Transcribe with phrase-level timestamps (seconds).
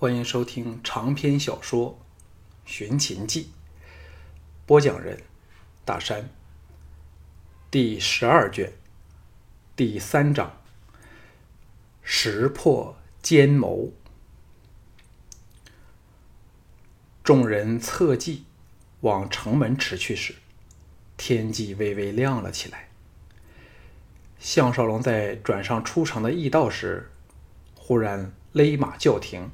[0.00, 1.90] 欢迎收听长篇小说
[2.64, 3.42] 《寻秦记》，
[4.64, 5.22] 播讲人：
[5.84, 6.30] 大山。
[7.70, 8.72] 第十二卷，
[9.76, 10.58] 第三章：
[12.02, 13.92] 识破奸谋。
[17.22, 18.46] 众人侧骑
[19.02, 20.36] 往城门驰去时，
[21.18, 22.88] 天际微微亮了起来。
[24.38, 27.10] 项少龙在转上出城的驿道时，
[27.74, 29.50] 忽然勒马叫停。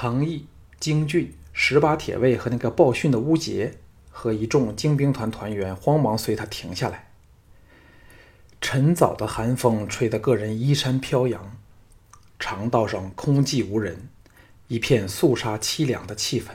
[0.00, 0.46] 藤毅、
[0.78, 7.10] 京俊、十八铁卫和那个报讯的乌杰和一众精兵团团员慌忙随他停下来。
[8.60, 11.56] 晨早的寒风吹得个人衣衫飘扬，
[12.38, 14.08] 长道上空寂无人，
[14.68, 16.50] 一片肃杀凄凉的气氛。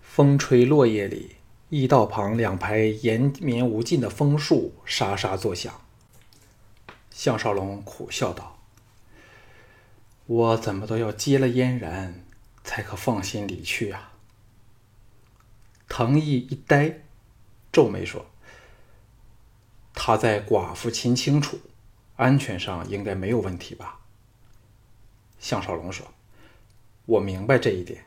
[0.00, 1.36] 风吹落叶里，
[1.68, 5.82] 驿道旁两排延绵无尽的枫树沙沙作响。
[7.10, 8.55] 项少龙苦笑道。
[10.26, 12.24] 我怎么都要接了嫣然，
[12.64, 14.12] 才可放心离去啊！
[15.88, 17.02] 藤毅一呆，
[17.72, 18.26] 皱眉说
[19.94, 21.60] ：“他在寡妇秦清楚，
[22.16, 24.00] 安全上应该没有问题吧？”
[25.38, 26.12] 项少龙说
[27.06, 28.06] ：“我明白这一点，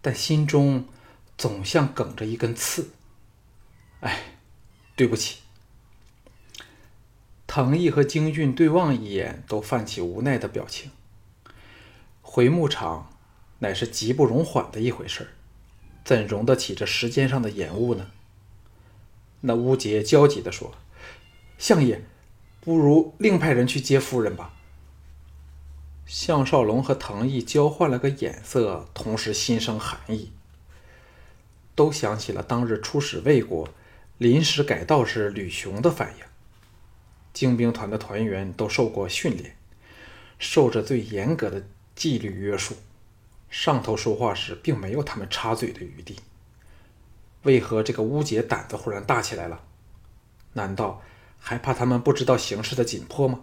[0.00, 0.88] 但心中
[1.36, 2.90] 总像梗着一根刺。
[4.00, 4.38] 哎，
[4.96, 5.40] 对不起。”
[7.46, 10.90] 藤毅和京俊对望一眼，都泛起无奈的表情。
[12.34, 13.12] 回牧场
[13.60, 15.28] 乃是急不容缓的一回事儿
[16.04, 18.10] 怎容得起这时间上的延误呢？
[19.42, 20.74] 那乌杰焦急地说
[21.58, 22.02] ：“相爷，
[22.60, 24.52] 不如另派人去接夫人吧。”
[26.06, 30.32] 项少龙和藤毅交换了个眼色，同时心生寒意，
[31.76, 33.68] 都想起了当日出使魏国、
[34.18, 36.24] 临时改道时吕雄的反应。
[37.32, 39.56] 精兵团的团员都受过训练，
[40.40, 41.62] 受着最严格的。
[41.94, 42.74] 纪律约束，
[43.48, 46.18] 上头说话时并没有他们插嘴的余地。
[47.42, 49.62] 为何这个乌杰胆子忽然大起来了？
[50.54, 51.02] 难道
[51.38, 53.40] 还怕他们不知道形势的紧迫吗？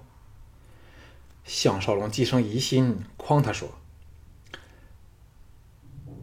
[1.44, 3.70] 项少龙寄生疑心，诓他说：“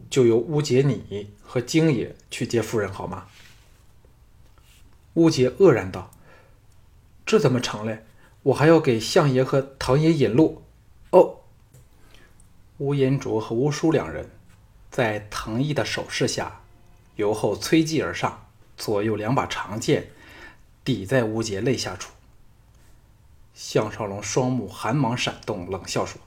[0.09, 3.27] 就由乌杰你和京爷去接夫人好吗？”
[5.15, 6.11] 乌杰愕然道
[7.25, 8.05] ：“这怎么成嘞？
[8.43, 10.63] 我还要给相爷和唐爷引路。”
[11.11, 11.38] 哦。
[12.79, 14.29] 乌延灼和乌叔两人，
[14.89, 16.61] 在藤毅的手势下，
[17.17, 18.47] 由后催击而上，
[18.77, 20.11] 左右两把长剑
[20.85, 22.13] 抵在乌杰肋下处。
[23.53, 26.21] 项少龙双目寒芒闪动，冷笑说：“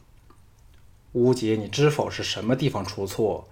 [1.13, 3.49] 乌杰，你知否是什么地方出错，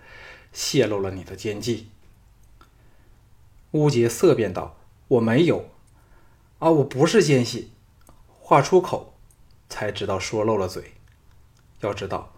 [0.52, 1.88] 泄露了你的奸计？”
[3.72, 4.76] 乌杰色变道
[5.08, 5.70] ：“我没有，
[6.58, 7.72] 啊，我不是奸细。”
[8.28, 9.14] 话出口，
[9.70, 10.92] 才知道说漏了嘴。
[11.80, 12.34] 要知道。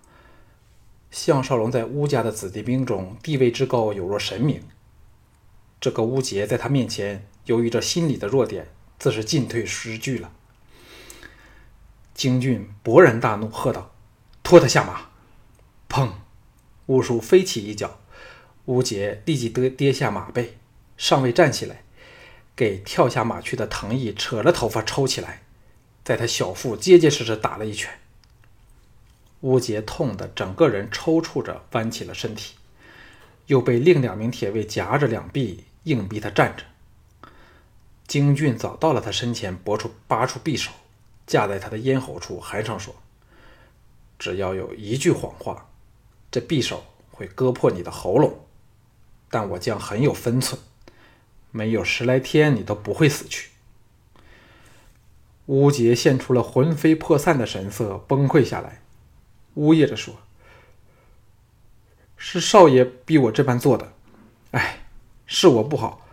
[1.13, 4.63] 项少龙在乌家的子弟兵中地位之高，有若神明。
[5.79, 8.69] 这个乌杰在他面前，由于这心理的弱点，
[8.99, 10.33] 自是进退失据了。
[12.15, 13.95] 京俊勃然大怒，喝道
[14.43, 15.11] ：“拖他下马！”
[15.87, 16.13] 砰！
[16.87, 18.01] 乌叔飞起一脚，
[18.65, 20.57] 乌杰立即得跌下马背，
[20.97, 21.85] 尚未站起来，
[22.57, 25.43] 给跳下马去的藤毅扯了头发抽起来，
[26.03, 27.99] 在他小腹结结实实打了一拳。
[29.43, 32.55] 乌杰痛得整个人抽搐着，弯起了身体，
[33.47, 36.65] 又被另两名铁卫夹着两臂，硬逼他站着。
[38.07, 40.71] 京俊早到了他身前，拔出拔出匕首，
[41.27, 42.95] 架在他的咽喉处，寒声说
[44.19, 45.69] ：“只要有一句谎话，
[46.31, 48.47] 这匕首会割破你的喉咙。
[49.29, 50.61] 但我将很有分寸，
[51.51, 53.51] 没有十来天，你都不会死去。”
[55.47, 58.83] 乌杰现出了魂飞魄散的神色，崩溃下来。
[59.55, 60.15] 呜咽着说
[62.17, 63.93] ：“是少爷逼我这般做的，
[64.53, 64.87] 哎，
[65.27, 66.07] 是我不好。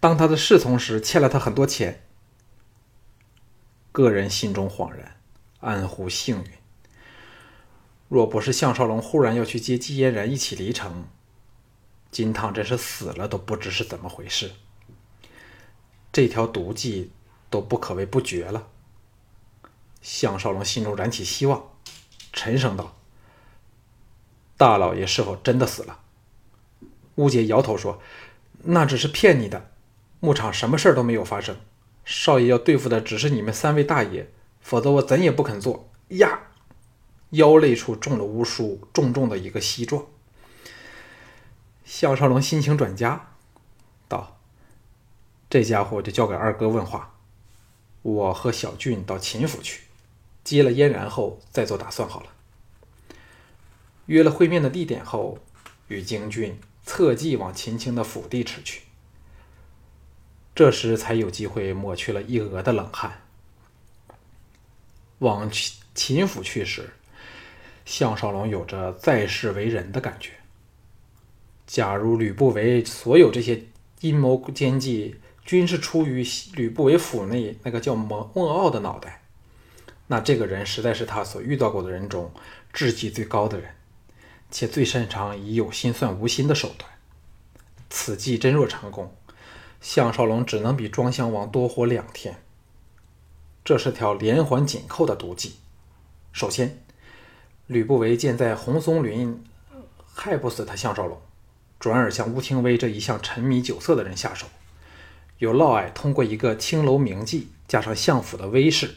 [0.00, 2.04] 当他的侍从时欠了他很多钱。
[3.92, 5.20] 个人心中恍然，
[5.60, 6.50] 暗呼幸运。
[8.08, 11.08] 若不是项少龙忽然要去接季嫣然一起离城，
[12.10, 14.52] 金汤真是死了都不知是怎么回事。
[16.10, 17.10] 这条毒计
[17.50, 18.68] 都不可谓不绝了。
[20.00, 21.70] 项少龙心中燃起希望。”
[22.32, 22.96] 沉声道
[24.56, 26.00] ：“大老爷是否真的死了？”
[27.16, 28.00] 乌杰摇头说
[28.64, 29.70] ：“那只是骗你的，
[30.20, 31.56] 牧场什么事儿都没有发生。
[32.04, 34.30] 少爷要对付的只是你们三位大爷，
[34.60, 36.40] 否则我怎也不肯做。”呀，
[37.30, 40.06] 腰肋处中了乌叔重重的一个膝撞。
[41.84, 43.30] 项少龙心情转佳，
[44.06, 44.38] 道
[45.50, 47.14] ：“这家伙就交给二哥问话，
[48.02, 49.82] 我和小俊到秦府去。”
[50.48, 52.28] 接了嫣然后再做打算好了。
[54.06, 55.38] 约了会面的地点后，
[55.88, 58.84] 与京俊侧计往秦青的府邸驰去。
[60.54, 63.20] 这时才有机会抹去了一额的冷汗。
[65.18, 65.50] 往
[65.94, 66.94] 秦府去时，
[67.84, 70.30] 项少龙有着在世为人的感觉。
[71.66, 73.64] 假如吕不韦所有这些
[74.00, 79.27] 阴谋奸计均是出于吕不韦府内那个叫孟孟傲的脑袋，
[80.08, 82.32] 那这个人实在是他所遇到过的人中
[82.72, 83.70] 智计最高的人，
[84.50, 86.90] 且最擅长以有心算无心的手段。
[87.90, 89.14] 此计真若成功，
[89.80, 92.42] 项少龙只能比庄襄王多活两天。
[93.64, 95.56] 这是条连环紧扣的毒计。
[96.32, 96.82] 首先，
[97.66, 99.44] 吕不韦见在红松林
[100.14, 101.20] 害不死他项少龙，
[101.78, 104.46] 转而向乌廷威这一向沉迷酒色的人下手，
[105.38, 108.94] 有嫪毐通过一个青楼名妓加上相府的威势，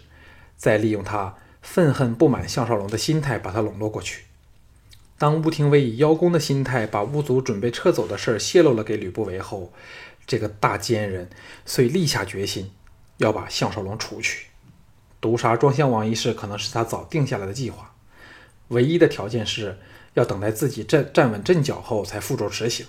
[0.61, 4.25] 再利用他愤恨不满项少龙的心态把他笼络过去。
[5.17, 9.73] 当乌廷威以邀功的心态把乌族准备撤走的事泄露了给吕不韦后，
[10.27, 11.31] 这个大奸人
[11.65, 12.69] 遂立下决心
[13.17, 14.49] 要把项少龙除去。
[15.19, 17.95] 毒杀庄襄王一事可能是他早定下来的计划，
[18.67, 19.79] 唯一的条件是
[20.13, 22.85] 要等待自己站站稳阵脚后才付诸执行。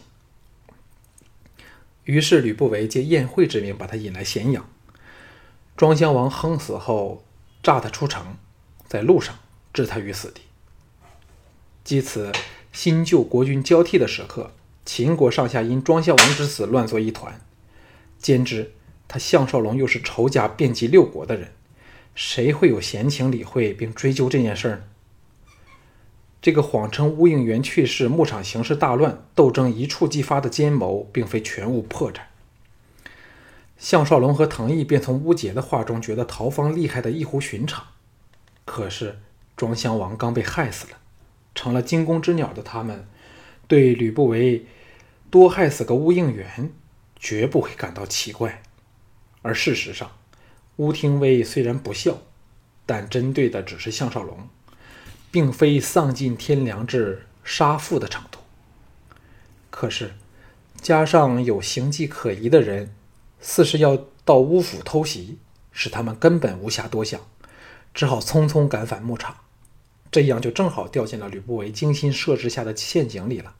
[2.04, 4.68] 于是吕不韦借宴会之名把他引来咸阳。
[5.74, 7.24] 庄襄王横死后，
[7.62, 8.36] 诈他出城，
[8.86, 9.38] 在路上
[9.72, 10.42] 置他于死地。
[11.84, 12.32] 即此
[12.72, 14.52] 新旧国君交替的时刻，
[14.84, 17.40] 秦国上下因庄襄王之死乱作一团。
[18.18, 18.72] 兼之，
[19.06, 21.52] 他项少龙又是仇家遍及六国的人。
[22.14, 24.82] 谁会有闲情理会并追究这件事呢？
[26.42, 32.22] 这个谎称乌应元去世，牧场形势大乱，斗争一触即发的奸谋，并非全无破绽。
[33.82, 37.84] 项少龙和藤毅便从乌杰的话中觉得陶方厉害的异乎寻常。
[38.64, 39.18] 可是
[39.56, 40.98] 庄襄王刚被害死了，
[41.52, 43.04] 成了惊弓之鸟的他们，
[43.66, 44.66] 对吕不韦
[45.32, 46.70] 多害死个乌应元，
[47.16, 48.62] 绝不会感到奇怪。
[49.42, 50.12] 而事实上，
[50.76, 52.18] 乌廷威虽然不孝，
[52.86, 54.48] 但针对的只是项少龙，
[55.32, 58.38] 并非丧尽天良至杀父的程度。
[59.70, 60.12] 可是，
[60.80, 62.94] 加上有形迹可疑的人，
[63.42, 65.38] 似是要到乌府偷袭，
[65.70, 67.20] 使他们根本无暇多想，
[67.92, 69.36] 只好匆匆赶返牧场。
[70.10, 73.56] 这样就正好掉进了吕不韦精心设置下的陷阱里了。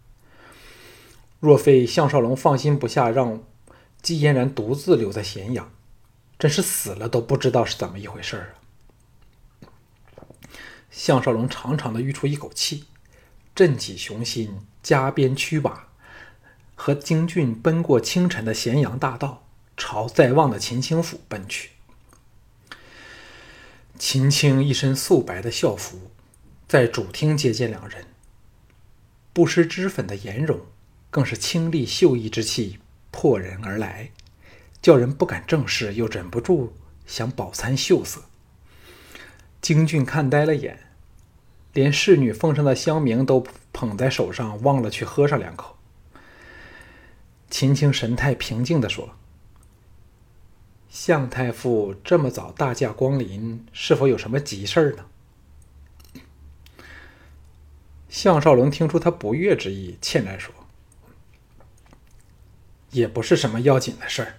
[1.41, 3.43] 若非项少龙放心不下，让
[4.01, 5.71] 季嫣然独自留在咸阳。
[6.39, 8.55] 真是死了都不知道是怎么一回事儿
[9.63, 9.67] 啊！
[10.91, 12.87] 项少龙长长的吁出一口气，
[13.55, 15.85] 振起雄心，加鞭驱马，
[16.75, 19.47] 和京俊奔过清晨的咸阳大道，
[19.83, 21.71] 朝在望的秦青府奔去。
[23.99, 26.13] 秦青一身素白的校服，
[26.69, 28.05] 在主厅接见两人，
[29.33, 30.61] 不施脂粉的颜容，
[31.11, 32.79] 更是清丽秀逸之气
[33.11, 34.13] 破人而来。
[34.81, 38.23] 叫人不敢正视，又忍不住想饱餐秀色。
[39.61, 40.79] 京俊看呆了眼，
[41.73, 45.77] 连侍女奉上的香茗都捧在手上，忘了去喝上两口。
[47.51, 49.17] 秦青神态平静地说
[50.93, 55.07] ：“向太傅这么早大驾光临，是否有什么急事儿呢？”
[58.11, 60.55] 项少龙听出他不悦之意，歉然说
[62.93, 64.35] ：“也不是什么要紧的事儿。”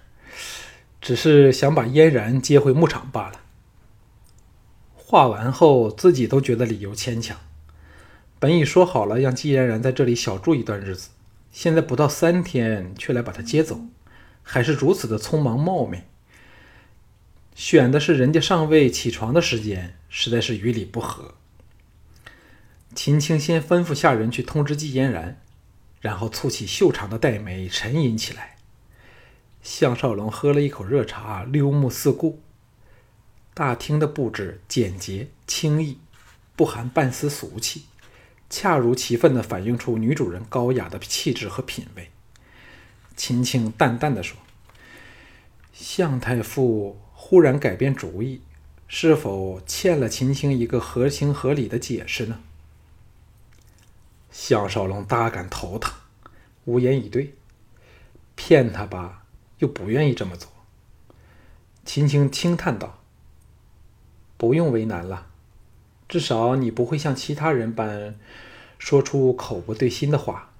[1.02, 3.40] 只是想把嫣然接回牧场罢了。
[4.94, 7.36] 话完后，自己都觉得理由牵强。
[8.38, 11.10] 本已说好了让季嫣然在这里小住一段日子，
[11.50, 13.80] 现在不到三天，却来把她接走，
[14.44, 16.04] 还是如此的匆忙冒昧。
[17.54, 21.34] 选的是人家尚未起床的时间，实在是与理不合。
[22.94, 25.40] 秦青先吩咐下人去通知季嫣然，
[26.00, 28.56] 然后蹙起秀长的黛眉，沉吟起来。
[29.62, 32.40] 项少龙喝了一口热茶，溜目四顾。
[33.54, 35.98] 大厅的布置简洁轻易，
[36.56, 37.84] 不含半丝俗气，
[38.50, 42.10] 恰如其分地反映出女主人高雅的气质和品味。
[43.16, 44.36] 秦青淡淡的说
[45.72, 48.42] ：“向太傅忽然改变主意，
[48.86, 52.40] 是否欠了秦青一个合情合理的解释呢？”
[54.30, 55.94] 项少龙大感头疼，
[56.66, 57.32] 无言以对。
[58.34, 59.22] 骗他吧。
[59.60, 60.50] 又不愿意这么做。
[61.86, 62.98] 秦青轻叹道
[64.36, 65.28] ：“不用为难了，
[66.06, 68.16] 至少你不会像其他人般
[68.78, 70.50] 说出口不对心的话。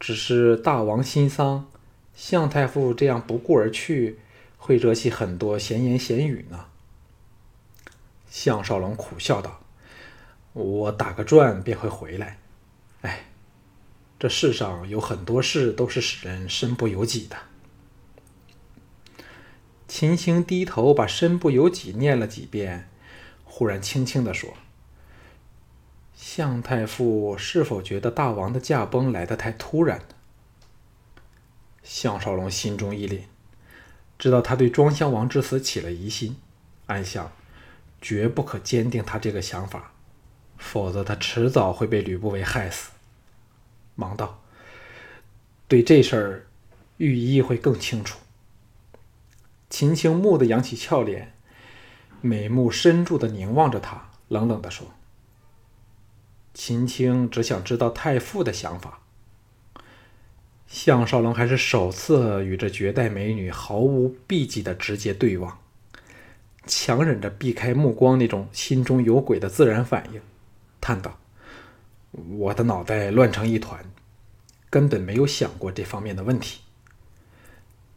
[0.00, 1.66] 只是大王心丧，
[2.14, 4.18] 向太傅这样不顾而去，
[4.66, 6.66] 会惹起很多闲言闲语呢。”
[8.28, 9.60] 向少龙苦笑道
[10.52, 12.38] ：“我打个转便会回来，
[13.02, 13.26] 哎，
[14.18, 17.36] 这世上有很多事都是使人身不由己的。
[19.86, 22.90] 秦青低头把“身不由己”念了几遍，
[23.44, 24.54] 忽然轻轻地说
[26.16, 30.02] ：“向太傅是否觉得大王的驾崩来得太突然？”
[31.84, 33.20] 项少龙心中一凛，
[34.18, 36.36] 知道他对庄襄王之死起了疑心，
[36.86, 37.30] 暗想：
[38.00, 39.92] 绝不可坚定他这个想法，
[40.56, 42.90] 否则他迟早会被吕不韦害死。
[43.94, 44.42] 忙道
[45.68, 46.46] ：“对这事儿，
[46.98, 48.18] 御医会更清楚。”
[49.68, 51.34] 秦青蓦地扬起俏脸，
[52.20, 54.86] 美目深注地凝望着他，冷冷地说
[56.54, 59.00] ：“秦青只想知道太傅的想法。”
[60.66, 65.58] 项少龙还是首次与这绝代美女毫无避忌的直接对望，
[66.66, 70.20] 强忍着避开目光那种心中有鬼的自然反应，
[70.80, 71.18] 叹道
[72.38, 73.84] ：“我的脑袋乱成一团，
[74.68, 76.60] 根本没有想过这方面的问题。”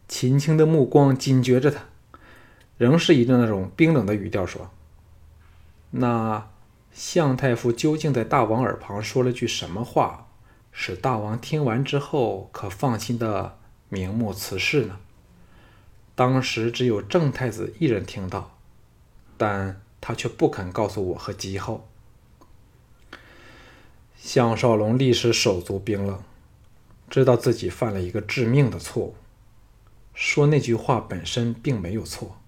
[0.07, 1.81] 秦青的目光紧攫着他，
[2.77, 4.69] 仍是以那种冰冷的语调说
[5.91, 6.47] ：“那
[6.91, 10.28] 向太傅究竟在大王耳旁说了句什么话，
[10.81, 13.57] 使大王听完之后可放心的
[13.89, 14.97] 瞑目辞世呢？”
[16.15, 18.57] 当时只有郑太子一人听到，
[19.35, 21.85] 但他却不肯告诉我和吉后。
[24.15, 26.23] 项少龙立时手足冰冷，
[27.09, 29.15] 知道自己犯了一个致命的错误。
[30.13, 32.39] 说那句话本身并没有错，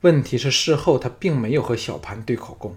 [0.00, 2.74] 问题是事后他并没有和小盘对口供。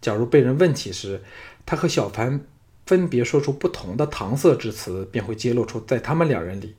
[0.00, 1.22] 假如被人问起时，
[1.66, 2.46] 他和小盘
[2.86, 6.76] 分别说出不同的搪塞之词，便会揭露出在他们两人里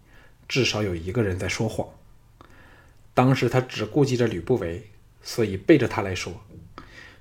[0.48, 1.88] 至少有一个人在说谎。
[3.14, 4.90] 当时他只顾及着吕不韦，
[5.22, 6.34] 所以背着他来说，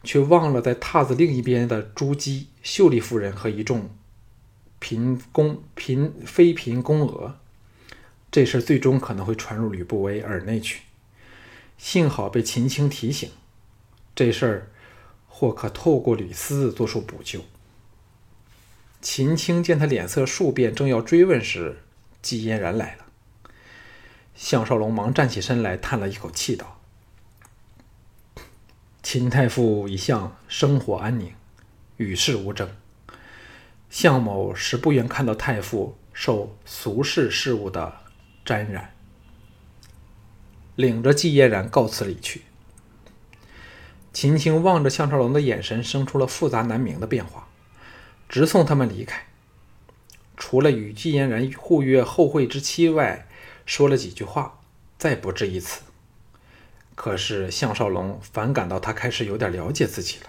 [0.05, 3.91] 却忘了在榻子另一边的朱姬、秀丽夫人和一众
[4.79, 7.37] 嫔宫嫔妃嫔宫娥。
[8.31, 10.83] 这事最终可能会传入吕不韦耳内去，
[11.79, 13.31] 幸好被秦青提醒，
[14.15, 14.71] 这事儿
[15.27, 17.41] 或可透过吕思做出补救。
[19.09, 21.85] 秦青见他脸色数变，正要追问时，
[22.21, 23.05] 季嫣然来了。
[24.35, 26.81] 项少龙忙站起身来，叹了一口气道
[29.05, 31.33] ：“秦太傅一向生活安宁，
[31.99, 32.69] 与世无争，
[33.89, 37.99] 项某实不愿看到太傅受俗世事物的。”
[38.45, 38.93] 沾染，
[40.75, 42.43] 领着季嫣然告辞离去。
[44.13, 47.46] 秦青望着项少龙的眼神生出了复杂难明的变化，
[48.29, 49.27] 直送他们离开。
[50.37, 53.27] 除了与季嫣然互约后会之期外，
[53.65, 54.61] 说了几句话，
[54.99, 55.83] 再不至一此。
[56.95, 60.27] 可是项少龙反感到他开始有点了解自己了。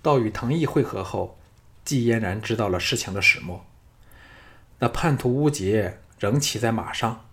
[0.00, 1.38] 到与藤毅会合后，
[1.84, 3.64] 季嫣然知道了事情的始末。
[4.80, 7.24] 那叛徒乌杰仍骑在马上，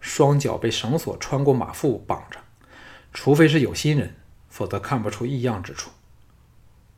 [0.00, 2.40] 双脚被绳索穿过马腹绑着，
[3.14, 4.14] 除非是有心人，
[4.50, 5.90] 否则看不出异样之处。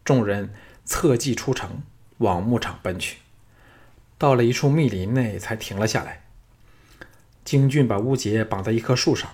[0.05, 0.53] 众人
[0.85, 1.83] 策骑出城，
[2.19, 3.19] 往牧场奔去。
[4.19, 6.25] 到了一处密林内，才停了下来。
[7.45, 9.31] 京俊把乌杰绑在一棵树上，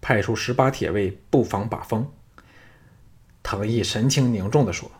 [0.00, 2.10] 派出十八铁卫布防把风。
[3.42, 4.90] 藤毅神情凝重地说：“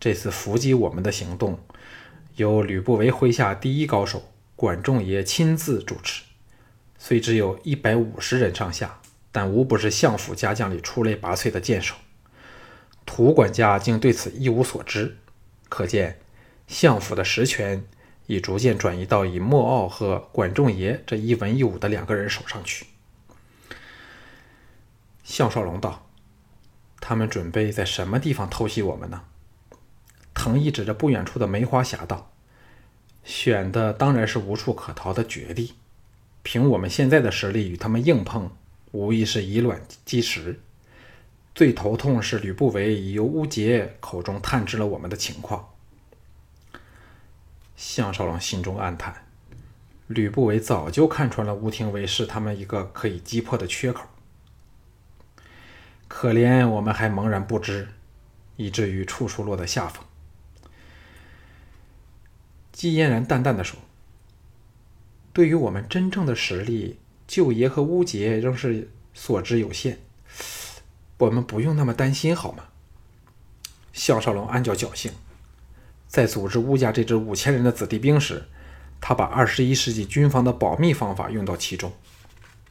[0.00, 1.58] 这次伏击我们的行动。”
[2.36, 6.22] 由吕不韦麾下第一高手管仲爷亲自主持，
[6.96, 9.00] 虽只有一百五十人上下，
[9.32, 11.96] 但无不是相府家将里出类拔萃的剑手。
[13.10, 15.16] 涂管家竟对此一无所知，
[15.70, 16.20] 可见
[16.66, 17.82] 相府的实权
[18.26, 22.84] 已逐渐转移到以莫傲和管仲爷这一文一武的两个人手上去。
[25.24, 26.06] 项少龙道
[27.00, 29.22] ：“他们准备在什么地方偷袭我们呢？”
[30.34, 32.30] 藤毅指着不远处的梅花峡道
[33.24, 35.74] ：“选的当然是无处可逃的绝地。
[36.42, 38.50] 凭我们现在的实力，与他们硬碰，
[38.92, 40.60] 无疑是以卵击石。
[41.58, 45.70] 最头痛是吕不韦已由乌杰口中探知了我们的情况。”
[47.74, 49.26] 项少龙心中暗叹：
[50.06, 54.04] 吕不韦早就看穿了乌廷尉是他们一个可以击破的缺口，
[56.06, 57.88] 可怜我们还茫然不知，
[58.54, 60.04] 以至于处处落得下风。
[62.70, 63.80] 季嫣然淡淡的说
[65.34, 69.98] ：“对于我们真正的实力，舅爷和乌杰仍是所知有限，
[71.18, 72.64] 我们不用那么担心，好吗？”
[73.92, 75.12] 项少龙暗叫侥幸，
[76.06, 78.44] 在组织乌家这支五千人的子弟兵时，
[79.00, 81.92] 他把二十一世纪军方的保密方法用到其中。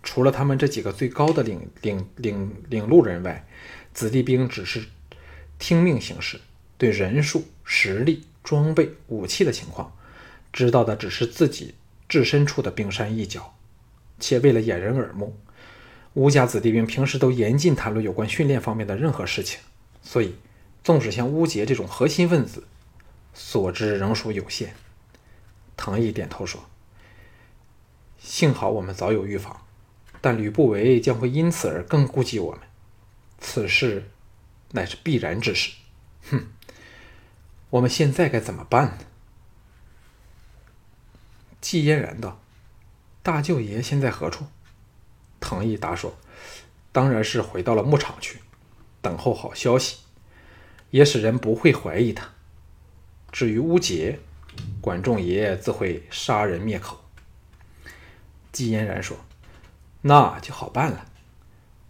[0.04, 3.46] 除了他们这几个最高的领领领领路人外，
[3.94, 4.86] 子弟兵只是
[5.60, 6.40] 听命行事，
[6.78, 9.92] 对人数、实力、装备、武器的情况，
[10.54, 11.76] 知道的只是自己
[12.08, 13.54] 置身处的冰山一角，
[14.18, 15.38] 且为了掩人耳目，
[16.18, 19.60] 乌家子弟兵平时都严禁谈论有关训练方面的任何事情，
[20.02, 20.34] 所以，
[20.84, 22.64] 纵使像乌杰这种核心分子，
[23.36, 24.74] 所知仍属有限。
[25.76, 26.68] 唐毅点头说
[28.18, 29.62] ：“幸好我们早有预防，
[30.20, 32.62] 但吕不韦将会因此而更顾及我们，
[33.38, 34.10] 此事
[34.72, 35.72] 乃是必然之事。”
[36.32, 36.48] 哼，
[37.70, 38.98] 我们现在该怎么办呢？
[41.62, 42.42] 季嫣然道
[43.22, 44.48] ：“大舅爷现在何处？”
[45.40, 46.16] 唐毅答说
[46.92, 48.40] ：“当然是回到了牧场去，
[49.02, 49.98] 等候好消息，
[50.90, 52.30] 也使人不会怀疑他。
[53.32, 54.20] 至于乌杰，
[54.82, 57.04] 管仲爷自会杀人灭口。”
[58.52, 59.18] 季嫣然说
[60.02, 61.06] ：“那就好办了，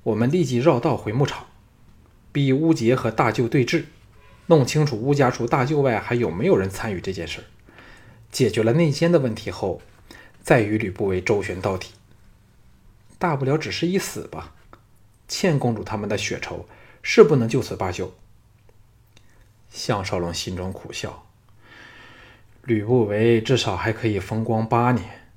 [0.03, 1.47] 我们立即绕道回牧场，
[2.31, 3.85] 逼乌杰和大舅对峙。”
[4.49, 7.43] 弄清楚乌家除大舅外还有没有人参与这件事
[8.31, 9.81] 解决了内奸的问题后，
[10.41, 11.89] 再与吕不韦周旋到底。
[13.17, 14.53] 大不了只是一死吧，
[15.27, 16.67] 倩公主他们的血仇
[17.01, 18.13] 是不能就此罢休。
[19.69, 21.25] 项少龙心中苦笑，
[22.63, 25.29] 吕不韦至少还可以风光八年，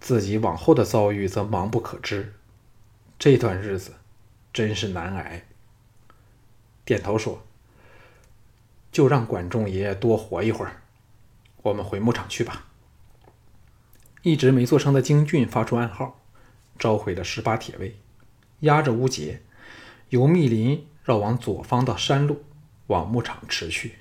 [0.00, 2.34] 自己往后的遭遇则茫不可知。
[3.18, 3.94] 这段日子
[4.52, 5.44] 真是难挨。
[6.84, 7.42] 点头说。
[8.92, 10.82] 就让管仲爷多活一会儿，
[11.62, 12.66] 我们回牧场去吧。
[14.22, 16.20] 一直没做声的京俊发出暗号，
[16.78, 17.96] 召回了十八铁卫，
[18.60, 19.42] 压着乌杰，
[20.08, 22.44] 由密林绕往左方的山路
[22.88, 23.96] 往牧场驰去。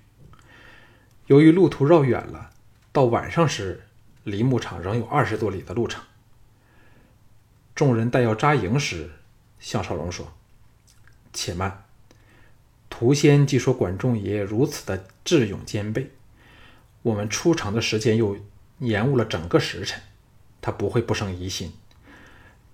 [1.27, 2.51] 由于路途绕远了，
[2.92, 3.88] 到晚上时
[4.24, 6.03] 离牧场仍有二十多里的路程。
[7.75, 9.12] 众人待要扎营时，
[9.60, 10.34] 项少龙说
[11.34, 11.86] ：“且慢。”
[13.03, 16.10] 狐仙既说管仲爷如此的智勇兼备，
[17.02, 18.38] 我们出城的时间又
[18.80, 20.02] 延误了整个时辰，
[20.62, 21.74] 他不会不生疑心。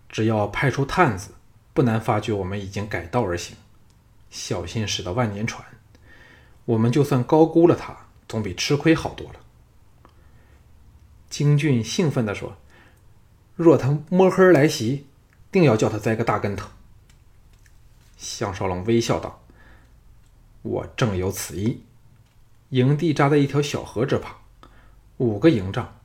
[0.10, 1.32] 只要派出探子，
[1.74, 3.56] 不难发觉我们已经改道而行，
[4.30, 5.63] 小心驶得万年船。
[6.65, 7.95] 我们就算高估了他，
[8.28, 9.39] 总比吃亏好多了。
[11.30, 12.58] 京俊兴奋地说
[13.56, 15.06] ：“若他摸黑来袭，
[15.52, 16.69] 定要叫他栽个大跟头。”
[18.17, 19.41] 项少龙微笑道。
[20.62, 21.84] 我正有此意。
[22.69, 24.36] 营地扎在一条小河之旁，
[25.17, 26.00] 五个营帐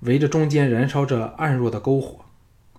[0.00, 2.21] 围着中间，燃烧着暗弱的篝火，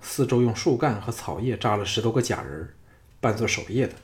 [0.03, 2.73] 四周用树干和草叶扎了十多个假人，
[3.19, 3.95] 扮作守夜的，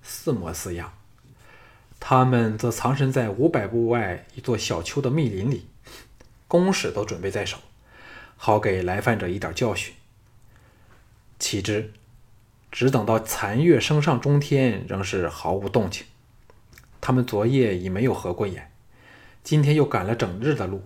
[0.00, 0.94] 似模似样。
[1.98, 5.66] 他们则藏身在五百步外一座小丘的密林里，
[6.48, 7.58] 弓矢都准备在手，
[8.36, 9.92] 好给来犯者一点教训。
[11.38, 11.92] 岂知，
[12.70, 16.06] 只等到残月升上中天，仍是毫无动静。
[17.00, 18.72] 他们昨夜已没有合过眼，
[19.42, 20.84] 今天又赶了整日的路，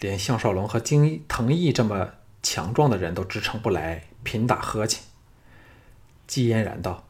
[0.00, 2.12] 连项少龙和金藤毅这么
[2.44, 5.02] 强壮的人都支撑不来，凭打呵欠。
[6.26, 7.08] 季嫣然道：“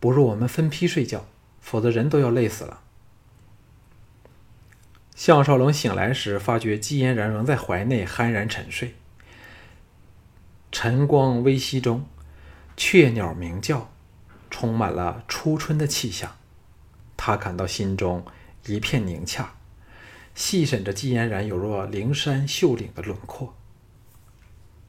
[0.00, 1.24] 不如我们分批睡觉，
[1.60, 2.80] 否则人都要累死了。”
[5.14, 8.96] 项少龙醒来时，发觉季嫣然仍在怀内酣然沉睡。
[10.72, 12.04] 晨光微熹中，
[12.76, 13.92] 雀鸟鸣叫，
[14.50, 16.36] 充满了初春的气象。
[17.16, 18.26] 他感到心中
[18.66, 19.54] 一片宁洽，
[20.34, 23.54] 细审着季嫣然有若灵山秀岭的轮廓。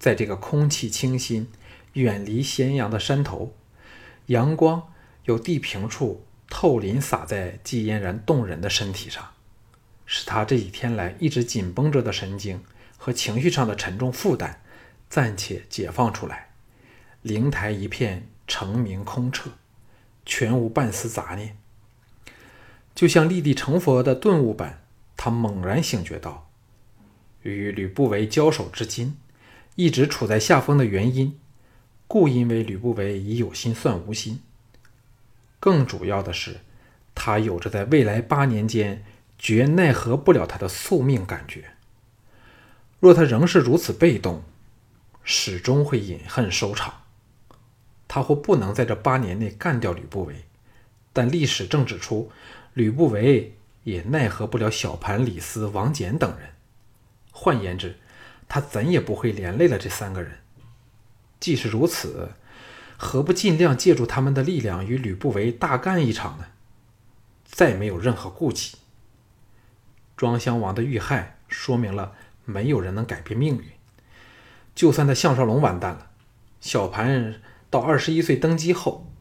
[0.06, 1.50] 在这个空气清新、
[1.94, 3.56] 远离咸阳的山头，
[4.28, 9.32] 阳光由地平处透临洒在季嫣然动人的身体上，
[10.06, 12.64] 使他这几天来一直紧绷着的神经
[12.98, 14.62] 和情绪上的沉重负担
[15.10, 16.52] 暂且解放出来。
[17.24, 19.50] 灵台一片澄明空澈，
[20.24, 21.58] 全无半丝杂念。
[22.94, 24.84] 就像立地成佛的顿悟般，
[25.18, 26.52] 他猛然醒觉到，
[27.42, 29.18] 与吕不韦交手至今，
[29.76, 31.40] 一直处在下风的原因，
[32.08, 34.42] 故因为吕不韦已有心算无心。
[35.60, 36.62] 更主要的是，
[37.14, 39.04] 他有着在未来八年间
[39.38, 41.72] 绝奈何不了他的宿命感觉。
[43.00, 44.44] 若他仍是如此被动，
[45.24, 47.02] 始终会饮恨收场。
[48.08, 50.46] 他或不能在这八年内干掉吕不韦，
[51.12, 52.32] 但历史正指出。
[52.74, 56.50] 吕不韦也奈何不了小盘、李斯、王翦等人。
[57.32, 57.98] 换言之，
[58.48, 60.40] 他怎也不会连累了这三个人。
[61.40, 62.32] 既是如此，
[62.98, 66.46] 何不尽量借助他们的力量与吕不韦大干一场呢？
[67.44, 68.78] 再没有任何顾忌。
[70.18, 72.14] 庄襄王的遇害说明了
[72.46, 73.66] 没有人能改变命运。
[74.74, 76.12] 就算他项少龙完蛋了，
[76.60, 79.12] 小盘到二十一岁登基后，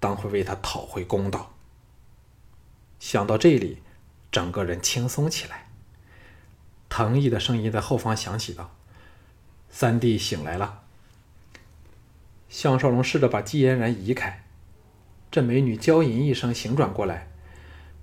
[0.00, 1.54] 当会为他讨回公道。
[2.98, 3.82] 想到这里，
[4.32, 5.63] 整个人轻松起来。
[6.96, 8.70] 藤毅的声音在后方响起道
[9.68, 10.82] ：“三弟醒来了。”
[12.48, 14.44] 项少龙试着把季嫣然移开，
[15.28, 17.26] 这美女娇吟一声，醒转过来，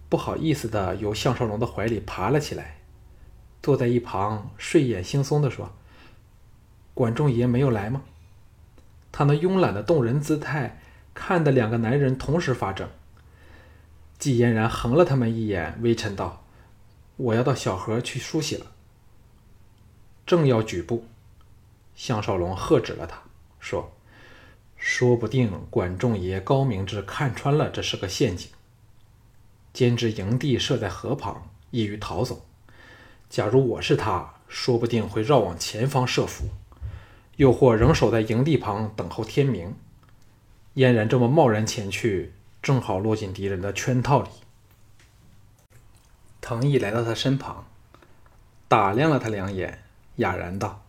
[0.09, 2.79] 不好意思的由项少龙的怀里爬了起来，
[3.63, 5.71] 坐在一旁睡眼惺忪的说
[6.93, 8.01] ：“管仲爷没有来吗？”
[9.13, 10.81] 他那慵懒的动人姿态，
[11.13, 12.89] 看得两个男人同时发怔。
[14.19, 16.43] 季嫣然横了他们一眼，微沉道
[17.15, 18.65] ：“我要到小河去梳洗了。”
[20.25, 21.05] 正要举步，
[21.95, 23.21] 项少龙喝止了他，
[23.59, 23.91] 说
[24.77, 28.49] ：“说不定管仲爷高明之看穿了这是个陷阱，
[29.73, 32.45] 兼之营地设在河旁，易于逃走。
[33.29, 36.45] 假如我是他，说不定会绕往前方设伏。”
[37.37, 39.73] 又或仍守在营地旁等候天明，
[40.75, 44.29] 嫣然这么贸然前去，正好落进敌人的圈套里。
[46.39, 47.65] 藤毅来到他身旁，
[48.67, 49.81] 打量了他两眼，
[50.21, 50.85] 哑然道：“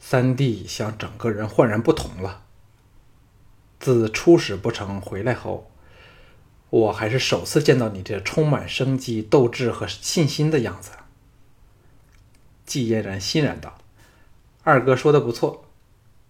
[0.00, 2.44] 三弟想整个人焕然不同了。
[3.78, 5.70] 自出使不成回来后，
[6.70, 10.92] 我还是首次见到你这充满生机、斗志和信心的样子。”
[12.64, 13.78] 季嫣然欣然道。
[14.64, 15.66] 二哥说的不错，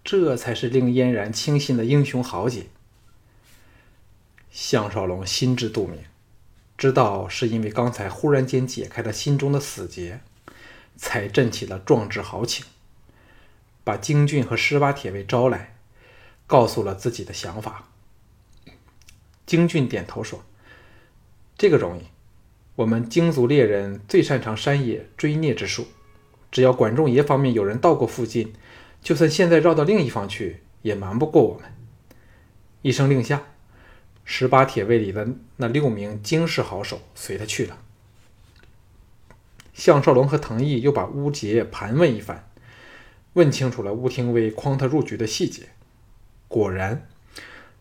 [0.04, 2.66] 这才是令嫣然倾心的英雄豪杰。
[4.50, 6.04] 项少龙心知肚明，
[6.76, 10.20] 知道是因为刚才忽然间解开了心中的死结，
[10.96, 12.64] 才振起了壮志豪情，
[13.84, 15.76] 把京俊和十八铁卫招来，
[16.46, 17.88] 告诉了自己的想法。
[19.44, 20.44] 京俊点头说
[21.56, 22.02] ：“这个容易，
[22.74, 25.88] 我们京族猎人最擅长山野追猎之术。”
[26.50, 28.54] 只要管仲爷方面有人到过附近，
[29.02, 31.70] 就算现在绕到另一方去，也瞒不过我们。
[32.80, 33.42] 一声令下，
[34.24, 37.78] 十八铁卫里的那六名惊世好手随他去了。
[39.76, 42.48] 项少龙和藤毅又把乌杰盘问一番，
[43.34, 45.68] 问清楚了乌廷威诓他入局的细节，
[46.48, 47.06] 果然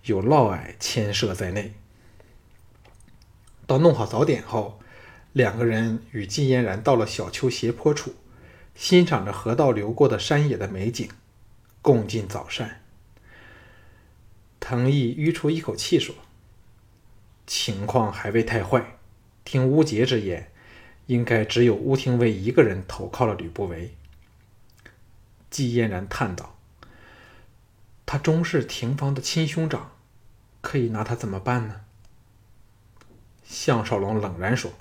[0.03, 1.73] 有嫪毐牵涉在内。
[3.65, 4.81] 到弄好早点后，
[5.31, 8.13] 两个人与季嫣然到了小丘斜坡处。
[8.75, 11.09] 欣赏着河道流过的山野的美景，
[11.81, 12.81] 共进早膳。
[14.59, 16.13] 藤毅吁出一口气说
[17.47, 18.97] ：“情况还未太坏，
[19.45, 20.51] 听乌杰之言，
[21.07, 23.95] 应该只有乌廷威一个人投靠了吕不韦。”
[25.49, 26.57] 季嫣然叹道
[28.05, 29.91] ：“他终是廷芳的亲兄长，
[30.61, 31.81] 可以拿他怎么办呢？”
[33.43, 34.73] 项少龙冷然说：“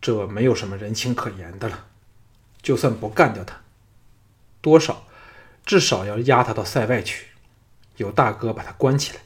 [0.00, 1.86] 这没有什么人情可言的了。”
[2.62, 3.60] 就算不干掉他，
[4.62, 5.06] 多少
[5.66, 7.26] 至少要押他到塞外去，
[7.98, 9.20] 有大哥把他关起来，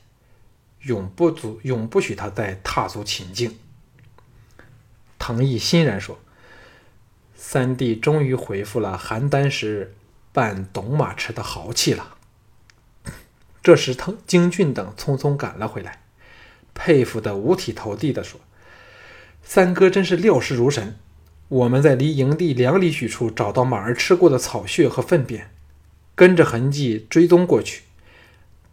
[0.80, 3.56] 永不足永不许他再踏足秦境。
[5.28, 6.18] 藤毅欣然说
[7.36, 9.94] ：“三弟终于恢复了邯郸时
[10.32, 12.16] 扮董马池的豪气了。
[13.62, 16.00] ”这时，藤京俊等匆匆赶了回来，
[16.72, 18.40] 佩服的五体投地的说
[19.44, 20.96] ：“三哥真是料事如神。”
[21.48, 25.50] 我们在离营地两里许处找到马儿吃过的草屑和粪便，
[26.14, 27.82] 跟着痕迹追踪过去，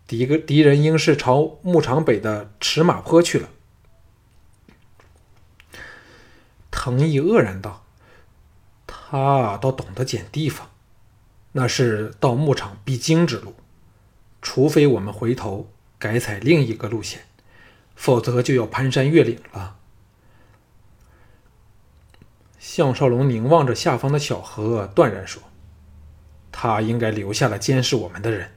[0.07, 3.49] 敌个敌人应是朝牧场北的驰马坡去了。
[6.85, 7.83] 藤毅愕然道
[8.85, 10.69] ：“他倒懂得捡地方，
[11.53, 13.55] 那是到牧场必经之路，
[14.39, 15.67] 除非我们回头
[15.97, 17.21] 改采另一个路线，
[17.95, 19.77] 否则就要攀山越岭了。”
[22.59, 25.41] 项少龙凝望着下方的小河，断然说
[26.53, 28.51] ：“他应该留下了监视我们的人，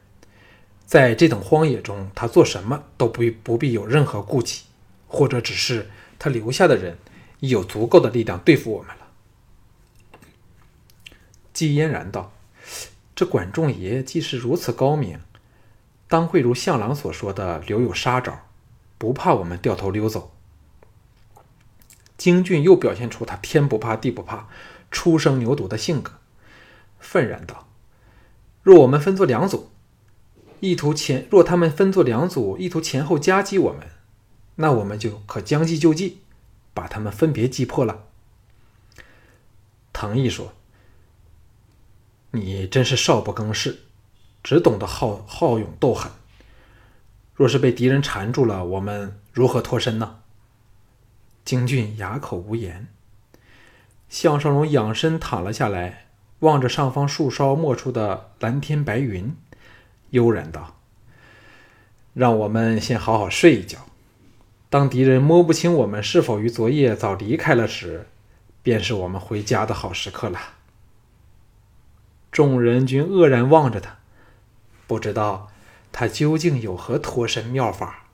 [0.85, 4.64] 在这等荒野中，他做什么都不不必有任何顾忌，
[5.07, 5.88] 或者只是
[6.19, 6.99] 他留下的人
[7.40, 9.09] 有足够的力量对付我们了。”
[11.53, 12.33] 季嫣然道
[13.16, 15.20] ：“这管仲爷既是如此高明，
[16.07, 18.40] 当会如项郎所说的留有杀招，
[18.96, 20.33] 不怕我们掉头溜走。”
[22.16, 24.48] 京俊又表现出他天不怕地不怕、
[24.90, 26.14] 初生牛犊的性格，
[26.98, 27.68] 愤然道
[28.62, 29.70] ：“若我们分作两组，
[30.59, 33.87] 意图前若他们分作两组，意图前后夹击我们，
[34.57, 36.18] 那我们就可将计就计，
[36.79, 38.05] 把他们分别击破了。”
[39.93, 40.53] 唐毅说
[42.31, 43.81] ：“你真是少不更事，
[44.45, 46.12] 只懂得好好勇斗狠。
[47.35, 50.21] 若是被敌人缠住了，我们如何脱身呢？”
[51.45, 52.87] 京俊哑口无言。
[54.09, 56.07] 项少龙仰身躺了下来，
[56.41, 59.35] 望着上方树梢没出的蓝天白云，
[60.11, 60.77] 悠然道
[62.14, 63.88] ：“让我们先好好睡一觉，
[64.71, 68.07] 当敌人摸不清我们是否于昨夜早离开了时，
[68.63, 70.39] 便是我们回家的好时刻了。
[72.31, 73.97] 众人均愕然望着他，
[74.87, 75.51] 不知道
[75.91, 78.08] 他究竟有何脱身妙法。